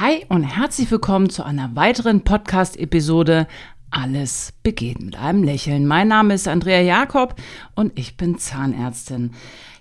Hi 0.00 0.26
und 0.28 0.42
herzlich 0.42 0.90
willkommen 0.90 1.30
zu 1.30 1.44
einer 1.44 1.76
weiteren 1.76 2.22
Podcast-Episode. 2.22 3.46
Alles 3.92 4.52
begeht 4.64 5.00
mit 5.00 5.14
einem 5.16 5.44
Lächeln. 5.44 5.86
Mein 5.86 6.08
Name 6.08 6.34
ist 6.34 6.48
Andrea 6.48 6.80
Jakob 6.80 7.36
und 7.76 7.96
ich 7.96 8.16
bin 8.16 8.36
Zahnärztin. 8.36 9.30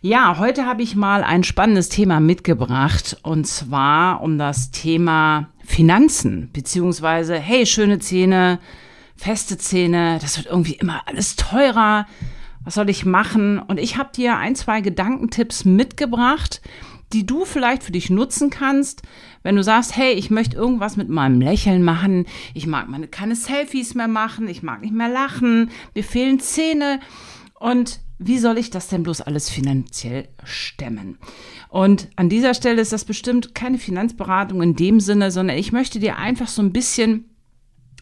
Ja, 0.01 0.37
heute 0.37 0.67
habe 0.67 0.83
ich 0.83 0.95
mal 0.95 1.23
ein 1.23 1.43
spannendes 1.43 1.89
Thema 1.89 2.19
mitgebracht 2.19 3.17
und 3.23 3.47
zwar 3.47 4.21
um 4.21 4.37
das 4.37 4.69
Thema 4.69 5.49
Finanzen, 5.65 6.51
beziehungsweise, 6.53 7.39
hey, 7.39 7.65
schöne 7.65 7.97
Zähne, 7.97 8.59
feste 9.15 9.57
Zähne, 9.57 10.19
das 10.21 10.37
wird 10.37 10.45
irgendwie 10.45 10.75
immer 10.75 11.01
alles 11.07 11.37
teurer. 11.37 12.05
Was 12.63 12.75
soll 12.75 12.91
ich 12.91 13.03
machen? 13.03 13.57
Und 13.57 13.79
ich 13.79 13.97
habe 13.97 14.11
dir 14.15 14.37
ein, 14.37 14.55
zwei 14.55 14.81
Gedankentipps 14.81 15.65
mitgebracht, 15.65 16.61
die 17.13 17.25
du 17.25 17.45
vielleicht 17.45 17.83
für 17.83 17.91
dich 17.91 18.09
nutzen 18.09 18.49
kannst, 18.49 19.03
wenn 19.43 19.55
du 19.55 19.63
sagst, 19.63 19.95
hey, 19.95 20.13
ich 20.13 20.29
möchte 20.29 20.57
irgendwas 20.57 20.97
mit 20.97 21.09
meinem 21.09 21.39
Lächeln 21.41 21.83
machen, 21.83 22.25
ich 22.53 22.67
mag 22.67 22.89
meine 22.89 23.07
keine 23.07 23.35
Selfies 23.35 23.93
mehr 23.93 24.07
machen, 24.07 24.47
ich 24.47 24.63
mag 24.63 24.81
nicht 24.81 24.93
mehr 24.93 25.09
lachen, 25.09 25.69
mir 25.93 26.03
fehlen 26.03 26.39
Zähne 26.39 26.99
und 27.59 27.99
wie 28.19 28.37
soll 28.37 28.57
ich 28.57 28.69
das 28.69 28.87
denn 28.87 29.03
bloß 29.03 29.21
alles 29.21 29.49
finanziell 29.49 30.29
stemmen? 30.43 31.17
Und 31.69 32.09
an 32.15 32.29
dieser 32.29 32.53
Stelle 32.53 32.81
ist 32.81 32.93
das 32.93 33.05
bestimmt 33.05 33.53
keine 33.53 33.77
Finanzberatung 33.77 34.61
in 34.61 34.75
dem 34.75 34.99
Sinne, 34.99 35.31
sondern 35.31 35.57
ich 35.57 35.71
möchte 35.71 35.99
dir 35.99 36.17
einfach 36.17 36.47
so 36.47 36.61
ein 36.61 36.71
bisschen 36.71 37.29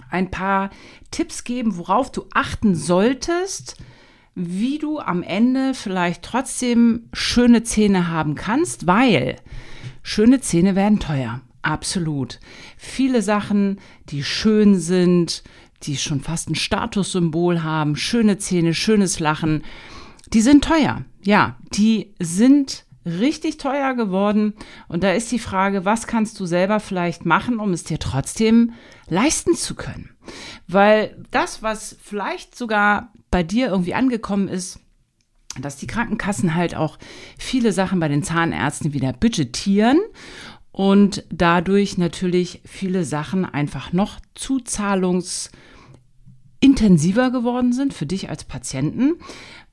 ein 0.09 0.29
paar 0.29 0.69
Tipps 1.09 1.43
geben, 1.43 1.77
worauf 1.77 2.11
du 2.11 2.25
achten 2.33 2.75
solltest, 2.75 3.77
wie 4.35 4.77
du 4.77 4.99
am 4.99 5.23
Ende 5.23 5.73
vielleicht 5.73 6.23
trotzdem 6.23 7.09
schöne 7.13 7.63
Zähne 7.63 8.09
haben 8.09 8.35
kannst, 8.35 8.87
weil 8.87 9.35
schöne 10.03 10.39
Zähne 10.39 10.75
werden 10.75 10.99
teuer. 10.99 11.41
Absolut. 11.61 12.39
Viele 12.77 13.21
Sachen, 13.21 13.79
die 14.09 14.23
schön 14.23 14.79
sind, 14.79 15.43
die 15.83 15.97
schon 15.97 16.21
fast 16.21 16.49
ein 16.49 16.55
Statussymbol 16.55 17.63
haben, 17.63 17.95
schöne 17.95 18.37
Zähne, 18.37 18.73
schönes 18.73 19.19
Lachen, 19.19 19.63
die 20.33 20.41
sind 20.41 20.63
teuer. 20.63 21.03
Ja, 21.23 21.57
die 21.73 22.13
sind 22.19 22.85
richtig 23.05 23.57
teuer 23.57 23.93
geworden. 23.95 24.53
Und 24.87 25.03
da 25.03 25.11
ist 25.11 25.31
die 25.31 25.39
Frage, 25.39 25.85
was 25.85 26.07
kannst 26.07 26.39
du 26.39 26.45
selber 26.45 26.79
vielleicht 26.79 27.25
machen, 27.25 27.59
um 27.59 27.73
es 27.73 27.83
dir 27.83 27.99
trotzdem 27.99 28.73
leisten 29.07 29.55
zu 29.55 29.75
können? 29.75 30.09
Weil 30.71 31.17
das, 31.31 31.61
was 31.61 31.97
vielleicht 32.01 32.55
sogar 32.55 33.11
bei 33.29 33.43
dir 33.43 33.67
irgendwie 33.67 33.93
angekommen 33.93 34.47
ist, 34.47 34.79
dass 35.59 35.75
die 35.75 35.87
Krankenkassen 35.87 36.55
halt 36.55 36.75
auch 36.75 36.97
viele 37.37 37.73
Sachen 37.73 37.99
bei 37.99 38.07
den 38.07 38.23
Zahnärzten 38.23 38.93
wieder 38.93 39.11
budgetieren 39.11 39.99
und 40.71 41.25
dadurch 41.29 41.97
natürlich 41.97 42.61
viele 42.63 43.03
Sachen 43.03 43.43
einfach 43.43 43.91
noch 43.91 44.21
zuzahlungsintensiver 44.33 47.31
geworden 47.31 47.73
sind 47.73 47.93
für 47.93 48.05
dich 48.05 48.29
als 48.29 48.45
Patienten, 48.45 49.15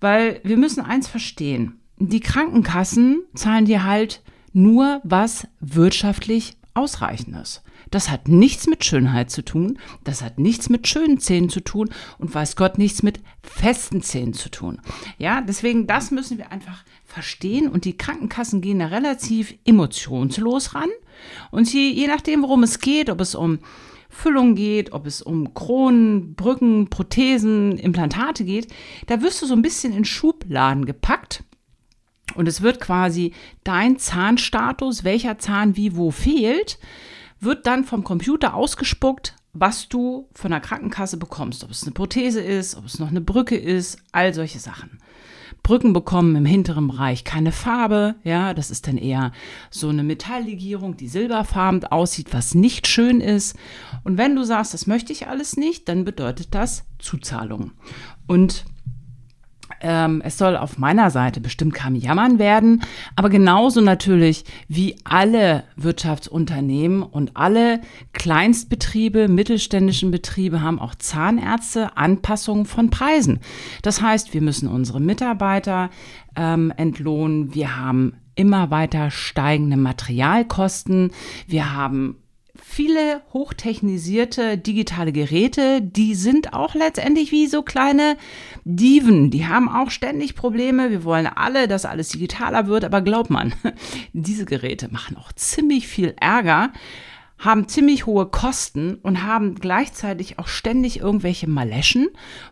weil 0.01 0.41
wir 0.43 0.57
müssen 0.57 0.85
eins 0.85 1.07
verstehen. 1.07 1.81
Die 1.99 2.21
Krankenkassen 2.21 3.23
zahlen 3.37 3.67
dir 3.67 3.85
halt 3.85 4.21
nur 4.53 5.01
was 5.05 5.47
wirtschaftlich 5.61 6.57
ausreichend 6.75 7.37
ist. 7.37 7.63
Das 7.91 8.11
hat 8.11 8.29
nichts 8.29 8.67
mit 8.67 8.85
Schönheit 8.85 9.31
zu 9.31 9.45
tun, 9.45 9.79
das 10.05 10.23
hat 10.23 10.39
nichts 10.39 10.69
mit 10.69 10.87
schönen 10.87 11.19
Zähnen 11.19 11.49
zu 11.49 11.61
tun 11.61 11.91
und 12.19 12.35
weiß 12.35 12.57
Gott 12.57 12.79
nichts 12.79 13.03
mit 13.03 13.21
festen 13.43 14.03
Zähnen 14.03 14.35
zu 14.35 14.51
tun. 14.51 14.81
Ja, 15.19 15.41
deswegen 15.41 15.87
das 15.87 16.11
müssen 16.11 16.39
wir 16.39 16.53
einfach 16.53 16.85
verstehen 17.05 17.69
und 17.69 17.85
die 17.85 17.97
Krankenkassen 17.97 18.61
gehen 18.61 18.79
da 18.79 18.87
relativ 18.87 19.55
emotionslos 19.65 20.75
ran 20.75 20.91
und 21.51 21.67
sie, 21.67 21.93
je 21.93 22.07
nachdem, 22.07 22.43
worum 22.43 22.63
es 22.63 22.81
geht, 22.81 23.11
ob 23.11 23.21
es 23.21 23.35
um 23.35 23.59
Füllung 24.09 24.55
geht, 24.55 24.93
ob 24.93 25.07
es 25.07 25.21
um 25.23 25.55
Kronen, 25.55 26.35
Brücken, 26.35 26.89
Prothesen, 26.89 27.79
Implantate 27.79 28.45
geht, 28.45 28.69
da 29.07 29.23
wirst 29.23 29.43
du 29.43 29.47
so 29.47 29.55
ein 29.55 29.63
bisschen 29.63 29.93
in 29.93 30.05
Schubladen 30.05 30.87
gepackt. 30.87 31.45
Und 32.35 32.47
es 32.47 32.63
wird 32.63 32.81
quasi 32.81 33.33
dein 33.65 33.99
Zahnstatus, 33.99 35.05
welcher 35.05 35.39
Zahn 35.39 35.77
wie 35.77 35.97
wo 35.97 36.11
fehlt, 36.11 36.79
wird 37.41 37.67
dann 37.67 37.85
vom 37.85 38.05
Computer 38.05 38.55
ausgespuckt, 38.55 39.35
was 39.53 39.89
du 39.89 40.29
von 40.35 40.51
der 40.51 40.61
Krankenkasse 40.61 41.17
bekommst. 41.17 41.65
Ob 41.65 41.71
es 41.71 41.83
eine 41.83 41.93
Prothese 41.93 42.41
ist, 42.41 42.77
ob 42.77 42.85
es 42.85 42.99
noch 42.99 43.09
eine 43.09 43.21
Brücke 43.21 43.57
ist, 43.57 43.99
all 44.13 44.35
solche 44.35 44.59
Sachen. 44.59 44.99
Brücken 45.63 45.93
bekommen 45.93 46.35
im 46.37 46.47
hinteren 46.47 46.89
Bereich 46.89 47.25
keine 47.25 47.53
Farbe, 47.53 48.15
ja, 48.25 48.55
das 48.55 48.71
ist 48.71 48.87
dann 48.87 48.97
eher 48.97 49.33
so 49.71 49.89
eine 49.89 50.03
Metalllegierung, 50.03 50.97
die 50.97 51.09
silberfarben 51.09 51.85
aussieht, 51.85 52.33
was 52.33 52.55
nicht 52.55 52.87
schön 52.87 53.21
ist. 53.21 53.57
Und 54.05 54.17
wenn 54.17 54.35
du 54.35 54.45
sagst, 54.45 54.73
das 54.73 54.87
möchte 54.87 55.13
ich 55.13 55.27
alles 55.27 55.57
nicht, 55.57 55.89
dann 55.89 56.05
bedeutet 56.05 56.55
das 56.55 56.85
Zuzahlung. 56.99 57.73
Und 58.27 58.65
ähm, 59.81 60.23
es 60.25 60.39
soll 60.39 60.57
auf 60.57 60.79
meiner 60.79 61.11
Seite 61.11 61.41
bestimmt 61.41 61.75
kein 61.75 61.95
Jammern 61.95 62.39
werden, 62.39 62.83
aber 63.17 63.31
genauso 63.31 63.81
natürlich 63.81 64.45
wie 64.69 64.97
alle 65.05 65.65
Wirtschaftsunternehmen 65.77 67.03
und 67.03 67.37
alle 67.37 67.81
Kleinstbetriebe, 68.13 69.29
mittelständischen 69.29 70.11
Betriebe 70.11 70.63
haben 70.63 70.79
auch 70.79 70.95
Zahnärzte 70.95 71.97
Anpassungen 71.97 72.67
von 72.67 72.91
Preisen. 72.91 73.41
Das 73.83 74.03
heißt, 74.03 74.35
wir 74.35 74.43
müssen 74.43 74.69
unsere 74.69 75.01
Mitarbeiter 75.01 75.91
ähm, 76.37 76.73
entlohnen. 76.77 77.55
Wir 77.55 77.77
haben 77.77 78.15
immer 78.35 78.71
weiter 78.71 79.11
steigende 79.11 79.77
Materialkosten. 79.77 81.11
Wir 81.47 81.75
haben 81.75 82.17
viele 82.69 83.23
hochtechnisierte 83.33 84.59
digitale 84.59 85.11
Geräte, 85.11 85.81
die 85.81 86.15
sind 86.15 86.53
auch 86.53 86.75
letztendlich 86.75 87.33
wie 87.33 87.47
so 87.47 87.63
kleine 87.63 88.17
Diven. 88.65 89.31
Die 89.31 89.47
haben 89.47 89.69
auch 89.69 89.91
ständig 89.91 90.35
Probleme. 90.35 90.91
Wir 90.91 91.03
wollen 91.03 91.27
alle, 91.27 91.67
dass 91.67 91.87
alles 91.87 92.11
digitaler 92.11 92.67
wird, 92.67 92.85
aber 92.85 93.01
glaubt 93.01 93.31
man, 93.31 93.55
diese 94.13 94.45
Geräte 94.45 94.89
machen 94.93 95.17
auch 95.17 95.33
ziemlich 95.33 95.89
viel 95.89 96.15
Ärger 96.21 96.73
haben 97.39 97.69
ziemlich 97.69 98.05
hohe 98.07 98.27
Kosten 98.27 98.97
und 98.97 99.23
haben 99.23 99.55
gleichzeitig 99.55 100.41
auch 100.41 100.49
ständig 100.49 100.99
irgendwelche 100.99 101.49
Maleschen, 101.49 102.09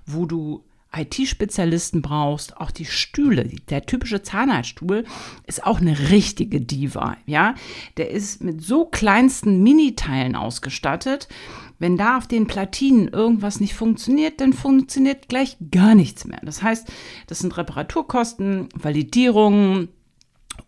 wo 0.06 0.26
du 0.26 0.62
IT-Spezialisten 0.96 2.02
brauchst, 2.02 2.56
auch 2.56 2.70
die 2.70 2.84
Stühle, 2.84 3.50
der 3.68 3.86
typische 3.86 4.22
Zahnarztstuhl 4.22 5.04
ist 5.46 5.64
auch 5.64 5.80
eine 5.80 6.10
richtige 6.10 6.60
Diva, 6.60 7.16
ja. 7.26 7.54
Der 7.96 8.10
ist 8.10 8.42
mit 8.42 8.62
so 8.62 8.86
kleinsten 8.86 9.62
Miniteilen 9.62 10.36
ausgestattet. 10.36 11.28
Wenn 11.78 11.98
da 11.98 12.16
auf 12.16 12.26
den 12.26 12.46
Platinen 12.46 13.08
irgendwas 13.08 13.60
nicht 13.60 13.74
funktioniert, 13.74 14.40
dann 14.40 14.54
funktioniert 14.54 15.28
gleich 15.28 15.56
gar 15.70 15.94
nichts 15.94 16.24
mehr. 16.24 16.40
Das 16.42 16.62
heißt, 16.62 16.88
das 17.26 17.40
sind 17.40 17.56
Reparaturkosten, 17.56 18.68
Validierungen, 18.74 19.88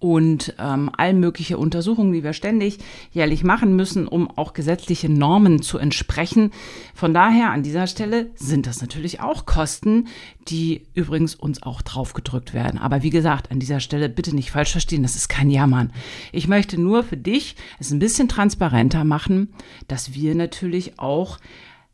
und 0.01 0.55
ähm, 0.59 0.91
all 0.97 1.13
mögliche 1.13 1.59
Untersuchungen, 1.59 2.13
die 2.13 2.23
wir 2.23 2.33
ständig 2.33 2.79
jährlich 3.11 3.43
machen 3.43 3.75
müssen, 3.75 4.07
um 4.07 4.31
auch 4.31 4.53
gesetzliche 4.53 5.09
Normen 5.09 5.61
zu 5.61 5.79
entsprechen. 5.79 6.53
Von 6.95 7.13
daher 7.13 7.51
an 7.51 7.65
dieser 7.65 7.87
Stelle 7.89 8.31
sind 8.37 8.67
das 8.67 8.81
natürlich 8.81 9.21
auch 9.21 9.45
Kosten, 9.45 10.07
die 10.47 10.87
übrigens 10.95 11.35
uns 11.35 11.63
auch 11.63 11.83
draufgedrückt 11.83 12.55
werden. 12.55 12.79
Aber 12.79 13.03
wie 13.03 13.11
gesagt, 13.11 13.51
an 13.51 13.59
dieser 13.59 13.81
Stelle 13.81 14.09
bitte 14.09 14.35
nicht 14.35 14.53
falsch 14.53 14.73
verstehen, 14.73 15.03
das 15.03 15.17
ist 15.17 15.29
kein 15.29 15.51
Jammern. 15.51 15.93
Ich 16.33 16.47
möchte 16.47 16.81
nur 16.81 17.03
für 17.03 17.17
dich 17.17 17.57
es 17.81 17.91
ein 17.91 17.99
bisschen 17.99 18.29
transparenter 18.29 19.05
machen, 19.05 19.53
dass 19.89 20.15
wir 20.15 20.35
natürlich 20.37 21.01
auch 21.01 21.39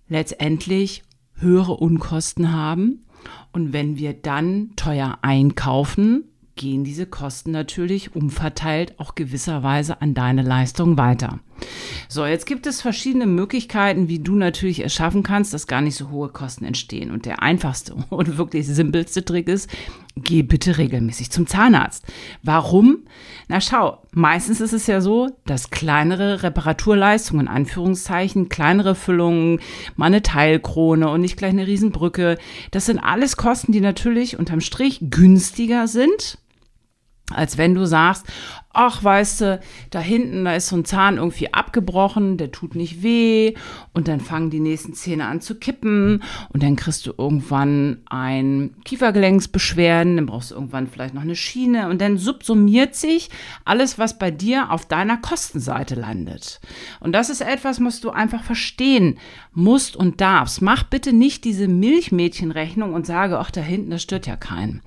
letztendlich 0.09 1.05
höhere 1.37 1.73
Unkosten 1.73 2.53
haben. 2.53 3.07
Und 3.53 3.73
wenn 3.73 3.97
wir 3.97 4.13
dann 4.13 4.73
teuer 4.77 5.19
einkaufen, 5.23 6.25
gehen 6.57 6.85
diese 6.85 7.07
Kosten 7.07 7.51
natürlich 7.51 8.15
umverteilt 8.15 8.99
auch 8.99 9.15
gewisserweise 9.15 10.01
an 10.01 10.15
deine 10.15 10.43
Leistung 10.43 10.97
weiter. 10.97 11.41
So, 12.09 12.27
jetzt 12.27 12.47
gibt 12.47 12.67
es 12.67 12.81
verschiedene 12.81 13.27
Möglichkeiten, 13.27 14.09
wie 14.09 14.19
du 14.19 14.35
natürlich 14.35 14.85
es 14.85 14.93
schaffen 14.93 15.23
kannst, 15.23 15.55
dass 15.55 15.67
gar 15.67 15.81
nicht 15.81 15.97
so 15.97 16.11
hohe 16.11 16.29
Kosten 16.29 16.65
entstehen. 16.65 17.11
Und 17.11 17.27
der 17.27 17.43
einfachste 17.43 17.95
und 18.11 18.39
wirklich 18.39 18.67
simpelste 18.67 19.25
Trick 19.25 19.49
ist, 19.49 19.69
geh 20.17 20.43
bitte 20.43 20.79
regelmäßig 20.79 21.31
zum 21.31 21.47
Zahnarzt. 21.47 22.05
Warum? 22.43 23.05
Na 23.49 23.61
schau, 23.61 24.03
meistens 24.13 24.61
ist 24.61 24.73
es 24.73 24.87
ja 24.87 25.01
so, 25.01 25.31
dass 25.45 25.71
kleinere 25.71 26.43
Reparaturleistungen, 26.43 27.49
Anführungszeichen, 27.49 28.49
kleinere 28.49 28.95
Füllungen, 28.95 29.61
mal 29.97 30.07
eine 30.07 30.23
Teilkrone 30.23 31.09
und 31.09 31.21
nicht 31.21 31.37
gleich 31.37 31.53
eine 31.53 31.67
Riesenbrücke, 31.67 32.39
das 32.71 32.87
sind 32.87 33.01
alles 33.01 33.37
Kosten, 33.37 33.73
die 33.73 33.81
natürlich 33.81 34.39
unterm 34.39 34.61
Strich 34.61 35.01
günstiger 35.11 35.89
sind 35.89 36.39
als 37.33 37.59
wenn 37.59 37.75
du 37.75 37.87
sagst, 37.87 38.27
ach, 38.75 39.03
weißt 39.03 39.41
du, 39.41 39.61
da 39.91 40.01
hinten, 40.01 40.45
da 40.45 40.55
ist 40.55 40.69
so 40.69 40.77
ein 40.77 40.85
Zahn 40.85 41.17
irgendwie 41.17 41.53
abgebrochen, 41.55 42.37
der 42.37 42.53
tut 42.53 42.75
nicht 42.75 43.03
weh 43.03 43.55
und 43.93 44.09
dann 44.09 44.21
fangen 44.21 44.51
die 44.51 44.61
nächsten 44.61 44.95
Zähne 44.95 45.27
an 45.27 45.41
zu 45.41 45.55
kippen 45.55 46.23
und 46.51 46.63
dann 46.63 46.77
kriegst 46.77 47.07
du 47.07 47.15
irgendwann 47.17 47.99
ein 48.07 48.75
Kiefergelenksbeschwerden, 48.85 50.17
dann 50.17 50.27
brauchst 50.27 50.51
du 50.51 50.55
irgendwann 50.57 50.89
vielleicht 50.89 51.15
noch 51.15 51.23
eine 51.23 51.37
Schiene 51.37 51.89
und 51.89 52.01
dann 52.01 52.19
subsumiert 52.19 52.95
sich 52.95 53.31
alles, 53.65 53.99
was 53.99 54.19
bei 54.19 54.31
dir 54.31 54.71
auf 54.71 54.87
deiner 54.87 55.17
Kostenseite 55.17 55.95
landet. 55.95 56.61
Und 57.01 57.13
das 57.13 57.31
ist 57.31 57.41
etwas, 57.41 57.83
was 57.83 58.01
du 58.01 58.11
einfach 58.11 58.43
verstehen 58.43 59.19
musst 59.53 59.97
und 59.97 60.21
darfst. 60.21 60.63
Mach 60.63 60.83
bitte 60.83 61.13
nicht 61.13 61.45
diese 61.45 61.69
Milchmädchenrechnung 61.69 62.93
und 62.93 63.07
sage, 63.07 63.39
ach, 63.39 63.51
da 63.51 63.61
hinten, 63.61 63.91
das 63.91 64.03
stört 64.03 64.27
ja 64.27 64.37
keinen. 64.37 64.83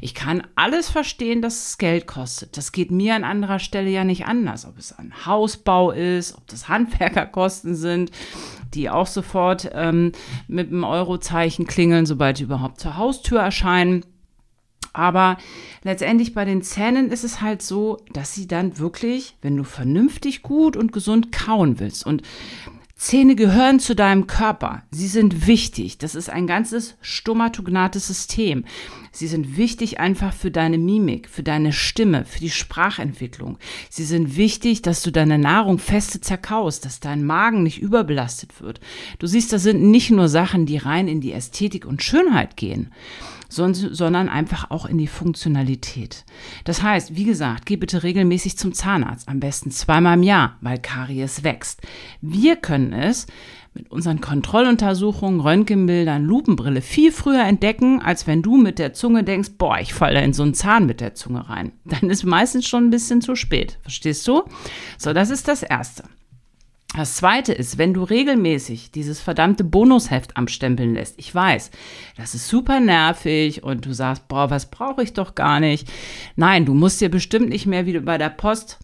Ich 0.00 0.14
kann 0.14 0.42
alles 0.54 0.90
verstehen, 0.90 1.42
dass 1.42 1.68
es 1.68 1.78
Geld 1.78 2.06
kostet. 2.06 2.56
Das 2.56 2.72
geht 2.72 2.90
mir 2.90 3.14
an 3.14 3.24
anderer 3.30 3.58
Stelle 3.58 3.88
ja 3.90 4.04
nicht 4.04 4.26
anders. 4.26 4.66
Ob 4.66 4.78
es 4.78 4.92
ein 4.92 5.12
Hausbau 5.24 5.92
ist, 5.92 6.36
ob 6.36 6.46
das 6.48 6.68
Handwerkerkosten 6.68 7.74
sind, 7.74 8.10
die 8.74 8.90
auch 8.90 9.06
sofort 9.06 9.70
ähm, 9.72 10.12
mit 10.48 10.70
dem 10.70 10.84
Eurozeichen 10.84 11.66
klingeln, 11.66 12.06
sobald 12.06 12.38
die 12.38 12.44
überhaupt 12.44 12.80
zur 12.80 12.96
Haustür 12.96 13.40
erscheinen. 13.40 14.04
Aber 14.92 15.38
letztendlich 15.84 16.34
bei 16.34 16.44
den 16.44 16.62
Zähnen 16.62 17.10
ist 17.10 17.24
es 17.24 17.40
halt 17.40 17.62
so, 17.62 17.98
dass 18.12 18.34
sie 18.34 18.48
dann 18.48 18.78
wirklich, 18.78 19.36
wenn 19.40 19.56
du 19.56 19.64
vernünftig 19.64 20.42
gut 20.42 20.76
und 20.76 20.92
gesund 20.92 21.30
kauen 21.30 21.78
willst 21.78 22.04
und 22.04 22.22
Zähne 23.00 23.34
gehören 23.34 23.80
zu 23.80 23.94
deinem 23.94 24.26
Körper. 24.26 24.82
Sie 24.90 25.06
sind 25.06 25.46
wichtig. 25.46 25.96
Das 25.96 26.14
ist 26.14 26.28
ein 26.28 26.46
ganzes 26.46 26.96
stomatognates 27.00 28.06
System. 28.06 28.66
Sie 29.10 29.26
sind 29.26 29.56
wichtig 29.56 29.98
einfach 29.98 30.34
für 30.34 30.50
deine 30.50 30.76
Mimik, 30.76 31.30
für 31.30 31.42
deine 31.42 31.72
Stimme, 31.72 32.26
für 32.26 32.40
die 32.40 32.50
Sprachentwicklung. 32.50 33.56
Sie 33.88 34.04
sind 34.04 34.36
wichtig, 34.36 34.82
dass 34.82 35.00
du 35.00 35.10
deine 35.10 35.38
Nahrung 35.38 35.78
feste 35.78 36.20
zerkaust, 36.20 36.84
dass 36.84 37.00
dein 37.00 37.24
Magen 37.24 37.62
nicht 37.62 37.80
überbelastet 37.80 38.60
wird. 38.60 38.80
Du 39.18 39.26
siehst, 39.26 39.50
das 39.54 39.62
sind 39.62 39.82
nicht 39.82 40.10
nur 40.10 40.28
Sachen, 40.28 40.66
die 40.66 40.76
rein 40.76 41.08
in 41.08 41.22
die 41.22 41.32
Ästhetik 41.32 41.86
und 41.86 42.02
Schönheit 42.02 42.58
gehen 42.58 42.92
sondern 43.50 44.28
einfach 44.28 44.70
auch 44.70 44.86
in 44.86 44.98
die 44.98 45.06
Funktionalität. 45.06 46.24
Das 46.64 46.82
heißt, 46.82 47.16
wie 47.16 47.24
gesagt, 47.24 47.66
geh 47.66 47.76
bitte 47.76 48.02
regelmäßig 48.02 48.56
zum 48.56 48.72
Zahnarzt, 48.72 49.28
am 49.28 49.40
besten 49.40 49.70
zweimal 49.70 50.16
im 50.16 50.22
Jahr, 50.22 50.56
weil 50.60 50.78
Karies 50.78 51.44
wächst. 51.44 51.82
Wir 52.20 52.56
können 52.56 52.92
es 52.92 53.26
mit 53.74 53.90
unseren 53.90 54.20
Kontrolluntersuchungen, 54.20 55.40
Röntgenbildern, 55.40 56.24
Lupenbrille 56.24 56.80
viel 56.80 57.12
früher 57.12 57.44
entdecken, 57.44 58.02
als 58.02 58.26
wenn 58.26 58.42
du 58.42 58.56
mit 58.56 58.78
der 58.78 58.94
Zunge 58.94 59.22
denkst, 59.22 59.50
boah, 59.58 59.78
ich 59.78 59.94
falle 59.94 60.22
in 60.22 60.32
so 60.32 60.42
einen 60.42 60.54
Zahn 60.54 60.86
mit 60.86 61.00
der 61.00 61.14
Zunge 61.14 61.48
rein. 61.48 61.72
Dann 61.84 62.10
ist 62.10 62.24
meistens 62.24 62.66
schon 62.66 62.86
ein 62.86 62.90
bisschen 62.90 63.20
zu 63.20 63.36
spät. 63.36 63.78
Verstehst 63.82 64.26
du? 64.26 64.42
So, 64.98 65.12
das 65.12 65.30
ist 65.30 65.46
das 65.46 65.62
Erste. 65.62 66.04
Das 66.96 67.14
zweite 67.14 67.52
ist, 67.52 67.78
wenn 67.78 67.94
du 67.94 68.02
regelmäßig 68.02 68.90
dieses 68.90 69.20
verdammte 69.20 69.62
Bonusheft 69.62 70.36
am 70.36 70.48
Stempeln 70.48 70.94
lässt. 70.94 71.14
Ich 71.18 71.32
weiß, 71.32 71.70
das 72.16 72.34
ist 72.34 72.48
super 72.48 72.80
nervig 72.80 73.62
und 73.62 73.86
du 73.86 73.92
sagst, 73.92 74.26
boah, 74.26 74.50
was 74.50 74.70
brauche 74.70 75.02
ich 75.02 75.12
doch 75.12 75.36
gar 75.36 75.60
nicht. 75.60 75.88
Nein, 76.34 76.64
du 76.64 76.74
musst 76.74 77.00
dir 77.00 77.08
bestimmt 77.08 77.50
nicht 77.50 77.66
mehr 77.66 77.86
wie 77.86 77.98
bei 78.00 78.18
der 78.18 78.30
Post 78.30 78.78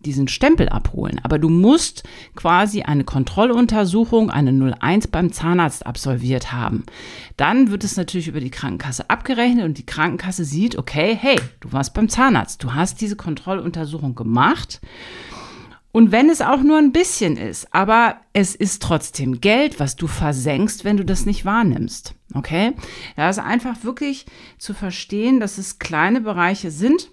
diesen 0.00 0.28
Stempel 0.28 0.68
abholen. 0.68 1.20
Aber 1.22 1.38
du 1.38 1.48
musst 1.48 2.04
quasi 2.34 2.82
eine 2.82 3.04
Kontrolluntersuchung, 3.04 4.30
eine 4.30 4.74
01 4.80 5.08
beim 5.08 5.32
Zahnarzt 5.32 5.86
absolviert 5.86 6.52
haben. 6.52 6.84
Dann 7.36 7.70
wird 7.70 7.84
es 7.84 7.96
natürlich 7.96 8.28
über 8.28 8.40
die 8.40 8.50
Krankenkasse 8.50 9.10
abgerechnet 9.10 9.64
und 9.64 9.76
die 9.76 9.86
Krankenkasse 9.86 10.44
sieht, 10.44 10.78
okay, 10.78 11.16
hey, 11.20 11.36
du 11.60 11.72
warst 11.72 11.94
beim 11.94 12.08
Zahnarzt, 12.08 12.62
du 12.62 12.74
hast 12.74 13.00
diese 13.00 13.16
Kontrolluntersuchung 13.16 14.14
gemacht 14.14 14.80
und 15.92 16.12
wenn 16.12 16.30
es 16.30 16.40
auch 16.40 16.62
nur 16.62 16.78
ein 16.78 16.92
bisschen 16.92 17.36
ist, 17.36 17.74
aber 17.74 18.16
es 18.32 18.54
ist 18.54 18.82
trotzdem 18.82 19.40
Geld, 19.40 19.80
was 19.80 19.96
du 19.96 20.06
versenkst, 20.06 20.84
wenn 20.84 20.96
du 20.96 21.04
das 21.04 21.26
nicht 21.26 21.44
wahrnimmst. 21.44 22.14
Okay? 22.34 22.74
Da 23.16 23.28
ist 23.28 23.40
einfach 23.40 23.82
wirklich 23.82 24.26
zu 24.58 24.72
verstehen, 24.72 25.40
dass 25.40 25.58
es 25.58 25.80
kleine 25.80 26.20
Bereiche 26.20 26.70
sind, 26.70 27.10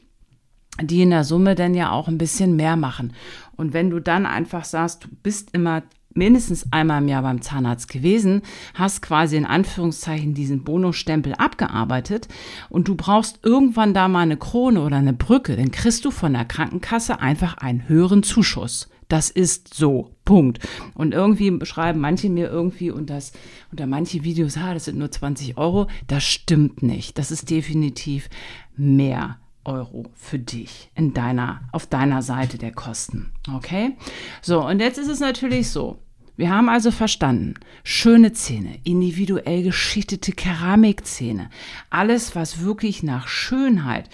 die 0.79 1.01
in 1.01 1.09
der 1.09 1.23
Summe 1.23 1.55
dann 1.55 1.73
ja 1.73 1.91
auch 1.91 2.07
ein 2.07 2.19
bisschen 2.19 2.55
mehr 2.55 2.75
machen. 2.75 3.13
Und 3.55 3.73
wenn 3.73 3.89
du 3.89 3.99
dann 3.99 4.27
einfach 4.27 4.63
sagst, 4.63 5.05
du 5.05 5.07
bist 5.23 5.49
immer 5.53 5.81
mindestens 6.13 6.71
einmal 6.71 7.01
im 7.01 7.07
Jahr 7.07 7.21
beim 7.21 7.41
Zahnarzt 7.41 7.89
gewesen, 7.89 8.41
hast 8.73 9.01
quasi 9.01 9.37
in 9.37 9.45
Anführungszeichen 9.45 10.33
diesen 10.33 10.63
Bonusstempel 10.63 11.33
abgearbeitet 11.35 12.27
und 12.69 12.87
du 12.87 12.95
brauchst 12.95 13.39
irgendwann 13.43 13.93
da 13.93 14.07
mal 14.07 14.21
eine 14.21 14.37
Krone 14.37 14.81
oder 14.81 14.97
eine 14.97 15.13
Brücke, 15.13 15.55
dann 15.55 15.71
kriegst 15.71 16.05
du 16.05 16.11
von 16.11 16.33
der 16.33 16.45
Krankenkasse 16.45 17.19
einfach 17.19 17.57
einen 17.57 17.87
höheren 17.87 18.23
Zuschuss. 18.23 18.89
Das 19.07 19.29
ist 19.29 19.73
so. 19.73 20.11
Punkt. 20.25 20.59
Und 20.93 21.13
irgendwie 21.13 21.65
schreiben 21.65 22.01
manche 22.01 22.29
mir 22.29 22.49
irgendwie 22.49 22.91
und 22.91 23.09
das 23.09 23.31
unter 23.71 23.87
manche 23.87 24.25
Videos, 24.25 24.57
ah, 24.57 24.73
das 24.73 24.85
sind 24.85 24.97
nur 24.97 25.09
20 25.09 25.57
Euro. 25.57 25.87
Das 26.07 26.25
stimmt 26.25 26.83
nicht. 26.83 27.17
Das 27.17 27.31
ist 27.31 27.49
definitiv 27.49 28.29
mehr. 28.75 29.37
Euro 29.67 30.05
für 30.15 30.39
dich 30.39 30.89
in 30.95 31.13
deiner, 31.13 31.61
auf 31.71 31.85
deiner 31.85 32.21
Seite 32.21 32.57
der 32.57 32.71
Kosten. 32.71 33.31
Okay? 33.53 33.95
So, 34.41 34.65
und 34.65 34.79
jetzt 34.79 34.97
ist 34.97 35.09
es 35.09 35.19
natürlich 35.19 35.69
so. 35.69 35.99
Wir 36.37 36.51
haben 36.51 36.69
also 36.69 36.91
verstanden, 36.91 37.55
schöne 37.83 38.31
Zähne, 38.31 38.79
individuell 38.83 39.63
geschichtete 39.63 40.31
Keramikzähne, 40.31 41.49
alles, 41.89 42.35
was 42.35 42.61
wirklich 42.61 43.01
nach 43.01 43.27
Schönheit 43.27 44.07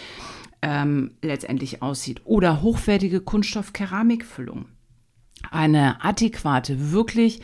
ähm, 0.61 1.11
letztendlich 1.21 1.81
aussieht 1.81 2.21
oder 2.23 2.61
hochwertige 2.61 3.19
Kunststoff-Keramikfüllung. 3.19 4.65
Eine 5.51 6.03
adäquate, 6.03 6.93
wirklich 6.93 7.41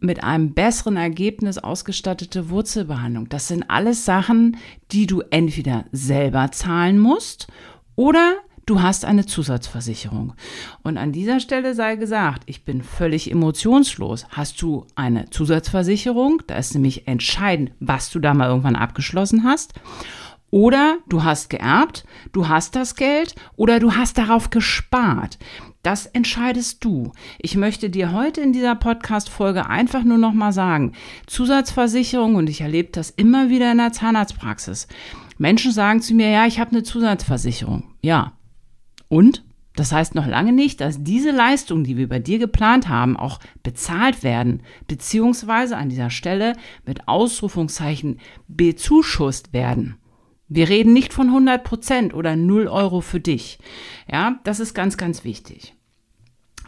mit 0.00 0.24
einem 0.24 0.54
besseren 0.54 0.96
Ergebnis 0.96 1.58
ausgestattete 1.58 2.50
Wurzelbehandlung. 2.50 3.28
Das 3.28 3.48
sind 3.48 3.64
alles 3.68 4.04
Sachen, 4.04 4.56
die 4.92 5.06
du 5.06 5.22
entweder 5.30 5.84
selber 5.92 6.50
zahlen 6.52 6.98
musst 6.98 7.48
oder 7.96 8.34
du 8.66 8.80
hast 8.80 9.04
eine 9.04 9.26
Zusatzversicherung. 9.26 10.34
Und 10.82 10.96
an 10.96 11.12
dieser 11.12 11.40
Stelle 11.40 11.74
sei 11.74 11.96
gesagt, 11.96 12.44
ich 12.46 12.64
bin 12.64 12.82
völlig 12.82 13.30
emotionslos. 13.30 14.26
Hast 14.30 14.62
du 14.62 14.86
eine 14.94 15.28
Zusatzversicherung? 15.30 16.42
Da 16.46 16.56
ist 16.56 16.74
nämlich 16.74 17.08
entscheidend, 17.08 17.72
was 17.80 18.10
du 18.10 18.20
da 18.20 18.32
mal 18.32 18.48
irgendwann 18.48 18.76
abgeschlossen 18.76 19.44
hast. 19.44 19.74
Oder 20.50 20.98
du 21.08 21.22
hast 21.22 21.48
geerbt, 21.50 22.04
du 22.32 22.48
hast 22.48 22.74
das 22.74 22.96
Geld 22.96 23.34
oder 23.56 23.78
du 23.78 23.94
hast 23.94 24.18
darauf 24.18 24.50
gespart. 24.50 25.38
Das 25.82 26.06
entscheidest 26.06 26.84
du. 26.84 27.12
Ich 27.38 27.56
möchte 27.56 27.88
dir 27.88 28.12
heute 28.12 28.40
in 28.40 28.52
dieser 28.52 28.74
Podcast-Folge 28.74 29.66
einfach 29.66 30.04
nur 30.04 30.18
noch 30.18 30.34
mal 30.34 30.52
sagen, 30.52 30.92
Zusatzversicherung, 31.26 32.34
und 32.34 32.50
ich 32.50 32.60
erlebe 32.60 32.90
das 32.92 33.10
immer 33.10 33.48
wieder 33.48 33.72
in 33.72 33.78
der 33.78 33.92
Zahnarztpraxis. 33.92 34.88
Menschen 35.38 35.72
sagen 35.72 36.02
zu 36.02 36.14
mir, 36.14 36.30
ja, 36.30 36.46
ich 36.46 36.60
habe 36.60 36.72
eine 36.72 36.82
Zusatzversicherung. 36.82 37.84
Ja, 38.02 38.32
und 39.08 39.42
das 39.76 39.92
heißt 39.92 40.14
noch 40.14 40.26
lange 40.26 40.52
nicht, 40.52 40.82
dass 40.82 41.02
diese 41.02 41.30
Leistungen, 41.30 41.84
die 41.84 41.96
wir 41.96 42.08
bei 42.08 42.18
dir 42.18 42.38
geplant 42.38 42.88
haben, 42.88 43.16
auch 43.16 43.38
bezahlt 43.62 44.22
werden, 44.22 44.62
beziehungsweise 44.86 45.78
an 45.78 45.88
dieser 45.88 46.10
Stelle 46.10 46.54
mit 46.84 47.08
Ausrufungszeichen 47.08 48.20
bezuschusst 48.48 49.54
werden. 49.54 49.96
Wir 50.50 50.68
reden 50.68 50.92
nicht 50.92 51.14
von 51.14 51.28
100 51.28 51.62
Prozent 51.62 52.12
oder 52.12 52.34
0 52.34 52.66
Euro 52.66 53.00
für 53.00 53.20
dich. 53.20 53.60
Ja, 54.10 54.40
das 54.42 54.58
ist 54.58 54.74
ganz, 54.74 54.96
ganz 54.96 55.22
wichtig. 55.22 55.74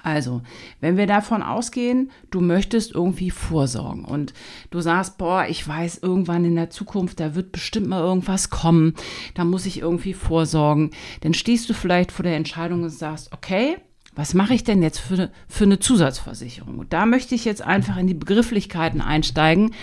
Also, 0.04 0.42
wenn 0.80 0.96
wir 0.96 1.08
davon 1.08 1.42
ausgehen, 1.42 2.10
du 2.30 2.40
möchtest 2.40 2.92
irgendwie 2.92 3.30
vorsorgen 3.30 4.04
und 4.04 4.34
du 4.70 4.80
sagst, 4.80 5.18
boah, 5.18 5.46
ich 5.48 5.66
weiß 5.66 5.98
irgendwann 5.98 6.44
in 6.44 6.54
der 6.54 6.70
Zukunft, 6.70 7.18
da 7.18 7.34
wird 7.34 7.50
bestimmt 7.50 7.88
mal 7.88 8.00
irgendwas 8.00 8.50
kommen, 8.50 8.94
da 9.34 9.44
muss 9.44 9.66
ich 9.66 9.80
irgendwie 9.80 10.14
vorsorgen, 10.14 10.90
dann 11.20 11.34
stehst 11.34 11.68
du 11.68 11.74
vielleicht 11.74 12.12
vor 12.12 12.22
der 12.24 12.36
Entscheidung 12.36 12.84
und 12.84 12.90
sagst, 12.90 13.32
okay, 13.32 13.76
was 14.14 14.34
mache 14.34 14.52
ich 14.52 14.62
denn 14.62 14.82
jetzt 14.82 14.98
für, 14.98 15.30
für 15.48 15.64
eine 15.64 15.78
Zusatzversicherung? 15.78 16.78
Und 16.78 16.92
da 16.92 17.06
möchte 17.06 17.34
ich 17.34 17.44
jetzt 17.44 17.62
einfach 17.62 17.96
in 17.96 18.06
die 18.06 18.14
Begrifflichkeiten 18.14 19.00
einsteigen, 19.00 19.74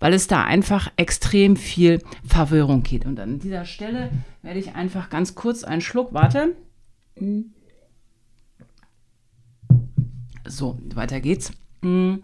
weil 0.00 0.14
es 0.14 0.26
da 0.26 0.42
einfach 0.42 0.90
extrem 0.96 1.56
viel 1.56 2.02
Verwirrung 2.26 2.82
geht. 2.82 3.04
Und 3.04 3.20
an 3.20 3.40
dieser 3.40 3.66
Stelle 3.66 4.10
werde 4.42 4.58
ich 4.58 4.74
einfach 4.74 5.10
ganz 5.10 5.34
kurz 5.34 5.64
einen 5.64 5.82
Schluck, 5.82 6.14
warte. 6.14 6.56
So, 10.46 10.78
weiter 10.94 11.20
geht's. 11.20 11.52
Mm, 11.82 12.16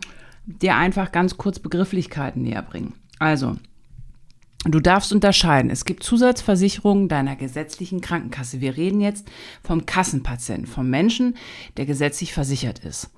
dir 0.47 0.77
einfach 0.77 1.13
ganz 1.13 1.37
kurz 1.37 1.59
Begrifflichkeiten 1.59 2.43
näher 2.43 2.63
bringen. 2.63 2.95
Also, 3.19 3.57
Du 4.67 4.79
darfst 4.79 5.11
unterscheiden. 5.13 5.71
Es 5.71 5.87
gibt 5.87 6.03
Zusatzversicherungen 6.03 7.09
deiner 7.09 7.35
gesetzlichen 7.35 8.03
Krankenkasse. 8.03 8.61
Wir 8.61 8.77
reden 8.77 9.01
jetzt 9.01 9.27
vom 9.63 9.87
Kassenpatienten, 9.87 10.67
vom 10.67 10.91
Menschen, 10.91 11.37
der 11.79 11.87
gesetzlich 11.87 12.35
versichert 12.35 12.81
ist. 12.81 13.11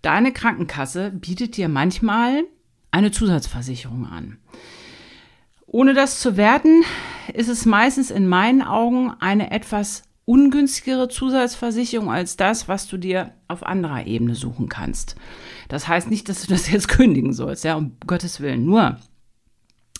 Deine 0.00 0.32
Krankenkasse 0.32 1.10
bietet 1.10 1.58
dir 1.58 1.68
manchmal 1.68 2.44
eine 2.90 3.10
Zusatzversicherung 3.10 4.06
an. 4.06 4.38
Ohne 5.66 5.92
das 5.92 6.20
zu 6.20 6.38
werten, 6.38 6.82
ist 7.34 7.48
es 7.48 7.66
meistens 7.66 8.10
in 8.10 8.26
meinen 8.26 8.62
Augen 8.62 9.12
eine 9.20 9.50
etwas 9.50 10.04
ungünstigere 10.24 11.08
Zusatzversicherung 11.08 12.10
als 12.10 12.36
das, 12.38 12.66
was 12.66 12.86
du 12.86 12.96
dir 12.96 13.34
auf 13.46 13.62
anderer 13.62 14.06
Ebene 14.06 14.34
suchen 14.34 14.70
kannst. 14.70 15.16
Das 15.68 15.86
heißt 15.86 16.10
nicht, 16.10 16.30
dass 16.30 16.42
du 16.42 16.48
das 16.48 16.70
jetzt 16.70 16.88
kündigen 16.88 17.34
sollst, 17.34 17.64
ja, 17.64 17.76
um 17.76 17.96
Gottes 18.06 18.40
Willen. 18.40 18.64
Nur 18.64 18.98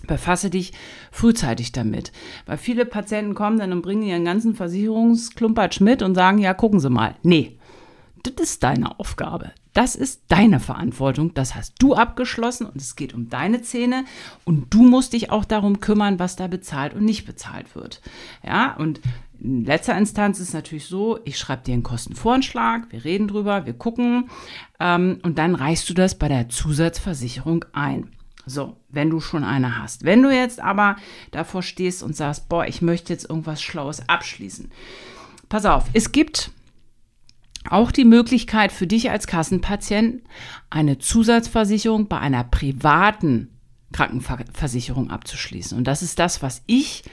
befasse 0.07 0.51
dich 0.51 0.73
frühzeitig 1.11 1.73
damit. 1.73 2.13
Weil 2.47 2.59
viele 2.59 2.85
Patienten 2.85 3.35
kommen 3.35 3.59
dann 3.59 3.73
und 3.73 3.83
bringen 3.83 4.03
ihren 4.03 4.25
ganzen 4.25 4.55
Versicherungsklumpatsch 4.55 5.81
mit 5.81 6.03
und 6.03 6.15
sagen, 6.15 6.39
ja, 6.39 6.55
gucken 6.55 6.81
Sie 6.81 6.91
mal. 6.91 7.15
Nee, 7.23 7.59
das 8.23 8.51
ist 8.51 8.63
deine 8.63 8.99
Aufgabe. 8.99 9.53
Das 9.75 9.95
ist 9.95 10.23
deine 10.29 10.59
Verantwortung. 10.61 11.35
Das 11.35 11.55
hast 11.55 11.75
du 11.79 11.95
abgeschlossen 11.95 12.67
und 12.67 12.77
es 12.77 12.97
geht 12.97 13.15
um 13.15 13.29
deine 13.29 13.63
Zähne 13.63 14.05
und 14.45 14.75
du 14.75 14.83
musst 14.83 15.13
dich 15.13 15.31
auch 15.31 15.45
darum 15.45 15.81
kümmern, 15.81 16.19
was 16.19 16.37
da 16.37 16.49
bezahlt 16.49 16.95
und 16.95 17.05
nicht 17.05 17.27
bezahlt 17.27 17.77
wird. 17.77 18.01
Ja, 18.45 18.75
und 18.75 19.01
in 19.41 19.65
letzter 19.65 19.97
Instanz 19.97 20.41
ist 20.41 20.49
es 20.49 20.55
natürlich 20.55 20.87
so, 20.87 21.21
ich 21.25 21.39
schreibe 21.39 21.63
dir 21.63 21.75
einen 21.75 21.85
Kostenvoranschlag, 21.85 22.91
wir 22.91 23.05
reden 23.05 23.29
drüber, 23.29 23.67
wir 23.67 23.75
gucken 23.75 24.31
ähm, 24.81 25.21
und 25.23 25.39
dann 25.39 25.55
reichst 25.55 25.89
du 25.89 25.95
das 25.95 26.19
bei 26.19 26.27
der 26.27 26.49
Zusatzversicherung 26.49 27.65
ein. 27.73 28.11
So, 28.49 28.77
wenn 28.89 29.11
du 29.11 29.21
schon 29.21 29.45
eine 29.45 29.79
hast. 29.79 30.05
Wenn 30.05 30.23
du 30.23 30.31
jetzt 30.35 30.61
aber 30.61 30.97
davor 31.31 31.63
stehst 31.63 32.03
und 32.03 32.17
sagst, 32.17 32.49
boah, 32.49 32.67
ich 32.67 32.83
möchte 32.83 33.13
jetzt 33.13 33.29
irgendwas 33.29 33.63
Schlaues 33.63 34.09
abschließen. 34.09 34.71
Pass 35.49 35.65
auf, 35.67 35.85
es 35.93 36.13
gibt 36.13 36.51
auch 37.69 37.93
die 37.93 38.05
Möglichkeit 38.05 38.73
für 38.73 38.87
dich 38.87 39.11
als 39.11 39.27
Kassenpatient, 39.27 40.23
eine 40.71 40.99
Zusatzversicherung 40.99 42.09
bei 42.09 42.19
einer 42.19 42.45
privaten 42.45 43.51
Krankenversicherung 43.93 45.11
abzuschließen. 45.11 45.77
Und 45.77 45.85
das 45.85 46.03
ist 46.03 46.19
das, 46.19 46.43
was 46.43 46.63
ich 46.67 47.05